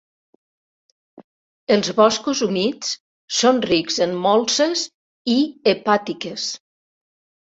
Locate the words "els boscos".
1.73-2.39